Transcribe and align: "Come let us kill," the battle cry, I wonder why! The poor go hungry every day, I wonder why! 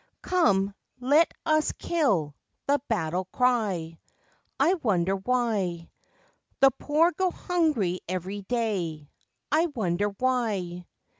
"Come 0.23 0.73
let 0.99 1.31
us 1.45 1.71
kill," 1.73 2.33
the 2.65 2.81
battle 2.87 3.25
cry, 3.25 3.99
I 4.59 4.73
wonder 4.73 5.15
why! 5.15 5.91
The 6.59 6.71
poor 6.71 7.11
go 7.11 7.29
hungry 7.29 7.99
every 8.09 8.41
day, 8.41 9.11
I 9.51 9.67
wonder 9.67 10.07
why! 10.07 10.87